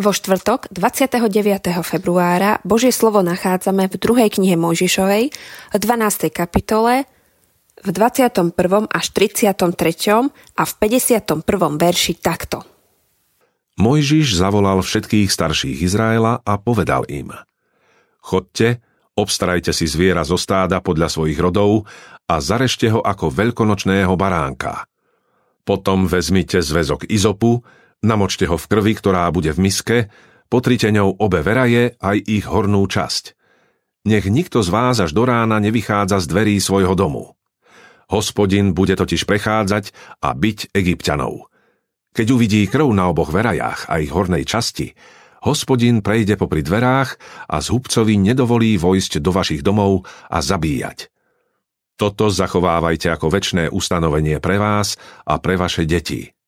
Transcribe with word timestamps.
Vo 0.00 0.16
štvrtok 0.16 0.72
29. 0.72 1.28
februára 1.84 2.56
Božie 2.64 2.88
slovo 2.88 3.20
nachádzame 3.20 3.84
v 3.84 4.00
druhej 4.00 4.32
knihe 4.32 4.56
Mojžišovej 4.56 5.28
v 5.28 5.76
12. 5.76 6.32
kapitole 6.32 7.04
v 7.84 7.88
21. 7.92 8.56
až 8.88 9.06
33. 9.12 9.60
a 10.32 10.62
v 10.64 10.72
51. 10.80 11.44
verši 11.76 12.16
takto. 12.16 12.64
Mojžiš 13.76 14.40
zavolal 14.40 14.80
všetkých 14.80 15.28
starších 15.28 15.84
Izraela 15.84 16.40
a 16.48 16.56
povedal 16.56 17.04
im 17.12 17.36
Chodte, 18.24 18.80
obstarajte 19.20 19.76
si 19.76 19.84
zviera 19.84 20.24
zo 20.24 20.40
stáda 20.40 20.80
podľa 20.80 21.12
svojich 21.12 21.36
rodov 21.36 21.84
a 22.24 22.40
zarešte 22.40 22.88
ho 22.88 23.04
ako 23.04 23.28
veľkonočného 23.36 24.16
baránka. 24.16 24.88
Potom 25.68 26.08
vezmite 26.08 26.64
zväzok 26.64 27.04
izopu, 27.04 27.60
Namočte 28.00 28.48
ho 28.48 28.56
v 28.56 28.64
krvi, 28.64 28.92
ktorá 28.96 29.28
bude 29.28 29.52
v 29.52 29.60
miske, 29.60 29.96
potrite 30.48 30.88
ňou 30.88 31.20
obe 31.20 31.44
veraje 31.44 32.00
aj 32.00 32.16
ich 32.24 32.48
hornú 32.48 32.88
časť. 32.88 33.36
Nech 34.08 34.24
nikto 34.24 34.64
z 34.64 34.72
vás 34.72 34.96
až 34.96 35.12
do 35.12 35.28
rána 35.28 35.60
nevychádza 35.60 36.24
z 36.24 36.26
dverí 36.32 36.56
svojho 36.56 36.96
domu. 36.96 37.36
Hospodin 38.08 38.72
bude 38.72 38.96
totiž 38.96 39.28
prechádzať 39.28 39.92
a 40.24 40.32
byť 40.32 40.72
egyptianov. 40.72 41.52
Keď 42.10 42.26
uvidí 42.32 42.64
krv 42.66 42.90
na 42.90 43.12
oboch 43.12 43.30
verajách 43.30 43.86
a 43.86 44.00
ich 44.00 44.10
hornej 44.10 44.48
časti, 44.48 44.96
hospodin 45.44 46.00
prejde 46.00 46.40
popri 46.40 46.64
dverách 46.64 47.20
a 47.52 47.60
z 47.60 47.66
hubcovi 47.70 48.16
nedovolí 48.18 48.80
vojsť 48.80 49.20
do 49.20 49.30
vašich 49.30 49.60
domov 49.60 50.08
a 50.26 50.40
zabíjať. 50.40 51.12
Toto 52.00 52.32
zachovávajte 52.32 53.12
ako 53.12 53.28
väčšné 53.28 53.64
ustanovenie 53.68 54.40
pre 54.40 54.56
vás 54.56 54.96
a 55.28 55.36
pre 55.36 55.60
vaše 55.60 55.84
deti. 55.84 56.39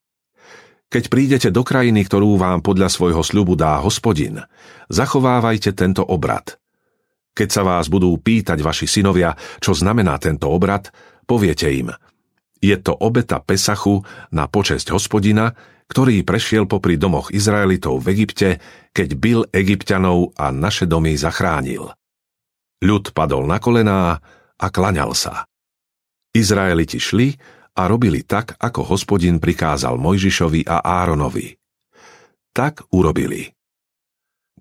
Keď 0.93 1.09
prídete 1.09 1.48
do 1.48 1.65
krajiny, 1.65 2.05
ktorú 2.05 2.37
vám 2.37 2.61
podľa 2.61 2.93
svojho 2.93 3.25
sľubu 3.25 3.57
dá 3.57 3.81
hospodin, 3.81 4.45
zachovávajte 4.93 5.73
tento 5.73 6.05
obrad. 6.05 6.61
Keď 7.33 7.48
sa 7.48 7.65
vás 7.65 7.89
budú 7.89 8.12
pýtať 8.21 8.61
vaši 8.61 8.85
synovia, 8.85 9.33
čo 9.57 9.73
znamená 9.73 10.20
tento 10.20 10.53
obrad, 10.53 10.93
poviete 11.25 11.73
im, 11.73 11.97
je 12.61 12.77
to 12.77 12.93
obeta 12.93 13.41
Pesachu 13.41 14.05
na 14.37 14.45
počesť 14.53 14.93
hospodina, 14.93 15.57
ktorý 15.89 16.29
prešiel 16.29 16.69
popri 16.69 17.01
domoch 17.01 17.33
Izraelitov 17.33 18.05
v 18.05 18.13
Egypte, 18.13 18.48
keď 18.93 19.09
byl 19.17 19.41
egyptianov 19.48 20.37
a 20.37 20.53
naše 20.53 20.85
domy 20.85 21.17
zachránil. 21.17 21.89
Ľud 22.85 23.17
padol 23.17 23.48
na 23.48 23.57
kolená 23.57 24.20
a 24.61 24.67
klaňal 24.69 25.17
sa. 25.17 25.48
Izraeliti 26.37 27.01
šli 27.01 27.33
a 27.73 27.83
robili 27.89 28.25
tak, 28.25 28.56
ako 28.61 28.92
hospodin 28.92 29.41
prikázal 29.41 29.97
Mojžišovi 29.97 30.69
a 30.69 30.84
Áronovi. 30.84 31.56
Tak 32.53 32.92
urobili. 32.92 33.48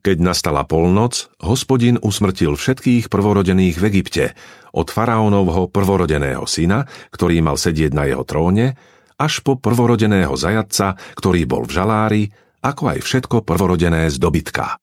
Keď 0.01 0.17
nastala 0.17 0.65
polnoc, 0.65 1.29
hospodin 1.43 2.01
usmrtil 2.01 2.57
všetkých 2.57 3.11
prvorodených 3.11 3.77
v 3.77 3.83
Egypte, 3.93 4.25
od 4.73 4.87
faraónovho 4.89 5.69
prvorodeného 5.69 6.47
syna, 6.49 6.89
ktorý 7.11 7.43
mal 7.43 7.59
sedieť 7.59 7.91
na 7.93 8.09
jeho 8.09 8.25
tróne, 8.25 8.79
až 9.21 9.45
po 9.45 9.59
prvorodeného 9.59 10.33
zajatca, 10.33 10.97
ktorý 11.13 11.45
bol 11.45 11.69
v 11.69 11.75
žalári, 11.77 12.23
ako 12.65 12.97
aj 12.97 12.99
všetko 13.05 13.45
prvorodené 13.45 14.09
z 14.09 14.17
dobytka. 14.17 14.81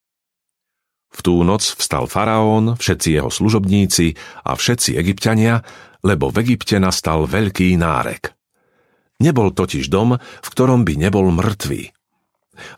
V 1.09 1.21
tú 1.25 1.41
noc 1.41 1.65
vstal 1.65 2.05
faraón, 2.05 2.77
všetci 2.77 3.17
jeho 3.17 3.33
služobníci 3.33 4.15
a 4.45 4.55
všetci 4.55 4.95
egyptiania 5.01 5.65
lebo 6.03 6.31
v 6.31 6.47
Egypte 6.47 6.79
nastal 6.79 7.27
veľký 7.27 7.75
nárek. 7.75 8.35
Nebol 9.19 9.51
totiž 9.51 9.91
dom, 9.91 10.15
v 10.19 10.49
ktorom 10.49 10.87
by 10.87 10.95
nebol 10.95 11.27
mŕtvý. 11.35 11.91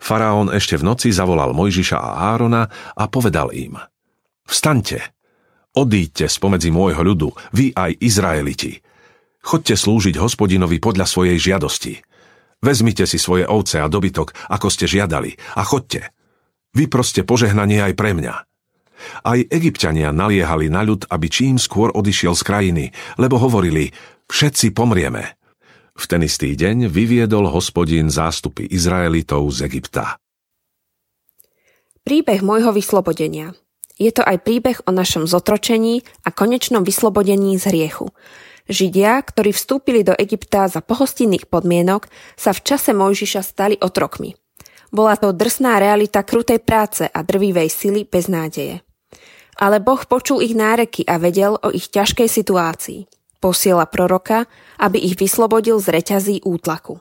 Faraón 0.01 0.49
ešte 0.53 0.77
v 0.77 0.85
noci 0.85 1.09
zavolal 1.13 1.53
Mojžiša 1.53 1.97
a 1.97 2.33
Árona 2.33 2.65
a 2.97 3.03
povedal 3.09 3.53
im 3.53 3.77
Vstaňte, 4.45 5.13
odíďte 5.77 6.25
spomedzi 6.29 6.73
môjho 6.73 7.01
ľudu, 7.01 7.29
vy 7.53 7.73
aj 7.73 7.97
Izraeliti. 8.01 8.81
Chodte 9.41 9.73
slúžiť 9.73 10.21
hospodinovi 10.21 10.77
podľa 10.77 11.05
svojej 11.09 11.37
žiadosti. 11.37 11.97
Vezmite 12.61 13.09
si 13.09 13.17
svoje 13.17 13.45
ovce 13.49 13.81
a 13.81 13.89
dobytok, 13.89 14.37
ako 14.53 14.69
ste 14.69 14.85
žiadali, 14.85 15.33
a 15.57 15.65
chodte. 15.65 16.13
Vy 16.71 16.87
proste 16.87 17.27
požehnanie 17.27 17.83
aj 17.83 17.93
pre 17.99 18.15
mňa. 18.15 18.35
Aj 19.25 19.39
egyptiania 19.49 20.13
naliehali 20.13 20.69
na 20.69 20.85
ľud, 20.85 21.09
aby 21.09 21.27
čím 21.27 21.57
skôr 21.57 21.89
odišiel 21.91 22.37
z 22.37 22.43
krajiny, 22.45 22.85
lebo 23.17 23.41
hovorili, 23.41 23.89
všetci 24.29 24.71
pomrieme. 24.71 25.35
V 25.97 26.03
ten 26.07 26.23
istý 26.23 26.55
deň 26.55 26.87
vyviedol 26.87 27.51
hospodin 27.51 28.07
zástupy 28.07 28.63
Izraelitov 28.63 29.43
z 29.51 29.67
Egypta. 29.67 30.15
Príbeh 32.01 32.41
môjho 32.41 32.73
vyslobodenia. 32.73 33.53
Je 34.01 34.09
to 34.09 34.25
aj 34.25 34.41
príbeh 34.41 34.81
o 34.89 34.91
našom 34.95 35.29
zotročení 35.29 36.01
a 36.25 36.33
konečnom 36.33 36.81
vyslobodení 36.81 37.61
z 37.61 37.69
hriechu. 37.69 38.09
Židia, 38.65 39.21
ktorí 39.21 39.53
vstúpili 39.53 40.01
do 40.01 40.17
Egypta 40.17 40.65
za 40.65 40.81
pohostinných 40.81 41.45
podmienok, 41.45 42.09
sa 42.33 42.55
v 42.55 42.63
čase 42.65 42.97
Mojžiša 42.97 43.41
stali 43.45 43.75
otrokmi. 43.77 44.40
Bola 44.91 45.15
to 45.15 45.31
drsná 45.31 45.79
realita 45.79 46.19
krutej 46.27 46.59
práce 46.59 47.07
a 47.07 47.23
drvivej 47.23 47.71
sily 47.71 48.03
bez 48.03 48.27
nádeje. 48.27 48.83
Ale 49.55 49.79
Boh 49.79 50.03
počul 50.03 50.43
ich 50.43 50.51
náreky 50.51 51.07
a 51.07 51.15
vedel 51.15 51.55
o 51.55 51.71
ich 51.71 51.87
ťažkej 51.87 52.27
situácii. 52.27 53.07
Posiela 53.39 53.87
proroka, 53.87 54.51
aby 54.77 54.99
ich 54.99 55.15
vyslobodil 55.15 55.79
z 55.79 55.87
reťazí 55.95 56.35
útlaku. 56.43 56.99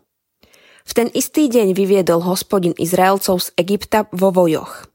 V 0.86 0.92
ten 0.94 1.10
istý 1.12 1.50
deň 1.50 1.74
vyviedol 1.76 2.24
hospodin 2.24 2.72
Izraelcov 2.78 3.42
z 3.42 3.48
Egypta 3.58 4.06
vo 4.14 4.30
vojoch. 4.32 4.88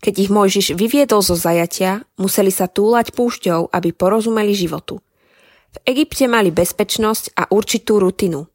Keď 0.00 0.14
ich 0.20 0.30
Mojžiš 0.30 0.78
vyviedol 0.78 1.24
zo 1.24 1.34
zajatia, 1.34 2.04
museli 2.20 2.54
sa 2.54 2.70
túlať 2.70 3.10
púšťou, 3.16 3.74
aby 3.74 3.90
porozumeli 3.90 4.54
životu. 4.54 5.00
V 5.74 5.78
Egypte 5.88 6.30
mali 6.30 6.54
bezpečnosť 6.54 7.34
a 7.34 7.42
určitú 7.50 7.98
rutinu. 7.98 8.46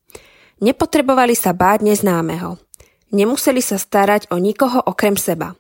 Nepotrebovali 0.63 1.35
sa 1.35 1.51
báť 1.51 1.83
neznámeho. 1.83 2.68
Nemuseli 3.09 3.61
sa 3.61 3.81
starať 3.81 4.29
o 4.29 4.37
nikoho 4.37 4.79
okrem 4.85 5.17
seba. 5.17 5.57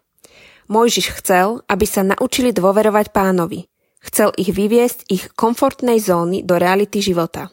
Mojžiš 0.69 1.17
chcel, 1.17 1.65
aby 1.65 1.85
sa 1.89 2.05
naučili 2.05 2.53
dôverovať 2.53 3.09
pánovi. 3.09 3.65
Chcel 3.99 4.29
ich 4.37 4.53
vyviesť 4.53 5.09
ich 5.09 5.33
komfortnej 5.33 5.97
zóny 5.97 6.45
do 6.45 6.61
reality 6.61 7.01
života. 7.01 7.49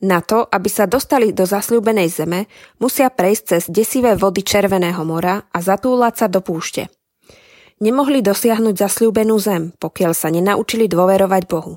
Na 0.00 0.24
to, 0.24 0.46
aby 0.48 0.70
sa 0.72 0.88
dostali 0.88 1.34
do 1.34 1.44
zasľúbenej 1.44 2.08
zeme, 2.08 2.48
musia 2.80 3.12
prejsť 3.12 3.42
cez 3.44 3.62
desivé 3.68 4.16
vody 4.16 4.40
Červeného 4.40 5.04
mora 5.04 5.44
a 5.52 5.58
zatúlať 5.60 6.14
sa 6.24 6.26
do 6.30 6.40
púšte. 6.40 6.88
Nemohli 7.76 8.24
dosiahnuť 8.24 8.72
zasľúbenú 8.72 9.36
zem, 9.36 9.76
pokiaľ 9.76 10.12
sa 10.16 10.32
nenaučili 10.32 10.88
dôverovať 10.88 11.42
Bohu. 11.44 11.76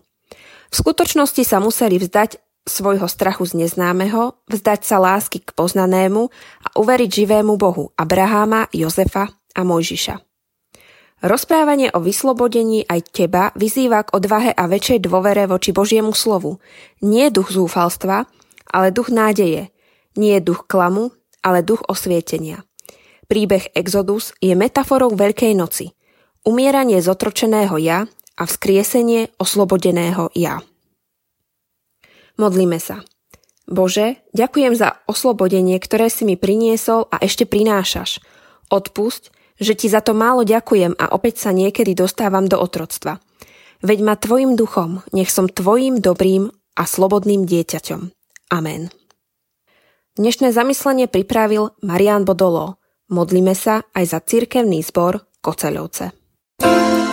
V 0.69 0.75
skutočnosti 0.77 1.43
sa 1.43 1.59
museli 1.59 1.99
vzdať 1.99 2.39
svojho 2.69 3.09
strachu 3.09 3.50
z 3.50 3.66
neznámeho, 3.66 4.38
vzdať 4.46 4.85
sa 4.85 5.02
lásky 5.02 5.41
k 5.41 5.50
poznanému 5.57 6.30
a 6.63 6.68
uveriť 6.78 7.09
živému 7.25 7.57
Bohu 7.57 7.90
Abraháma, 7.97 8.69
Jozefa 8.69 9.34
a 9.34 9.62
Mojžiša. 9.66 10.22
Rozprávanie 11.19 11.91
o 11.91 12.00
vyslobodení 12.00 12.88
aj 12.88 13.12
teba 13.12 13.51
vyzýva 13.51 14.07
k 14.07 14.16
odvahe 14.16 14.56
a 14.56 14.71
väčšej 14.71 15.04
dôvere 15.04 15.51
voči 15.51 15.75
Božiemu 15.75 16.16
slovu. 16.16 16.63
Nie 17.04 17.27
duch 17.27 17.51
zúfalstva, 17.51 18.24
ale 18.72 18.95
duch 18.95 19.12
nádeje. 19.12 19.68
Nie 20.15 20.39
duch 20.39 20.63
klamu, 20.72 21.12
ale 21.44 21.60
duch 21.60 21.83
osvietenia. 21.92 22.63
Príbeh 23.27 23.68
Exodus 23.75 24.31
je 24.39 24.56
metaforou 24.56 25.12
Veľkej 25.12 25.54
noci. 25.60 25.92
Umieranie 26.48 27.04
zotročeného 27.04 27.75
ja 27.83 28.07
a 28.39 28.44
vzkriesenie 28.48 29.36
oslobodeného 29.36 30.31
ja. 30.39 30.63
Modlíme 32.39 32.80
sa. 32.80 33.03
Bože, 33.68 34.24
ďakujem 34.33 34.74
za 34.74 34.97
oslobodenie, 35.06 35.77
ktoré 35.77 36.07
si 36.07 36.24
mi 36.24 36.39
priniesol 36.39 37.06
a 37.12 37.21
ešte 37.21 37.44
prinášaš. 37.44 38.24
Odpusť, 38.71 39.30
že 39.59 39.75
ti 39.75 39.91
za 39.91 40.00
to 40.00 40.15
málo 40.15 40.47
ďakujem 40.47 40.95
a 40.95 41.12
opäť 41.12 41.44
sa 41.44 41.51
niekedy 41.51 41.94
dostávam 41.94 42.47
do 42.47 42.56
otroctva. 42.57 43.19
Veď 43.83 44.00
ma 44.01 44.15
tvojim 44.15 44.56
duchom, 44.56 45.03
nech 45.12 45.30
som 45.30 45.51
tvojim 45.51 46.00
dobrým 46.00 46.50
a 46.80 46.83
slobodným 46.88 47.44
dieťaťom. 47.44 48.15
Amen. 48.56 48.89
Dnešné 50.15 50.56
zamyslenie 50.56 51.12
pripravil 51.12 51.75
Marian 51.83 52.24
Bodolo. 52.24 52.80
Modlíme 53.12 53.53
sa 53.53 53.83
aj 53.94 54.06
za 54.15 54.19
cirkevný 54.24 54.81
zbor 54.81 55.27
Koceľovce. 55.44 56.15
thank 56.59 57.03
you 57.03 57.08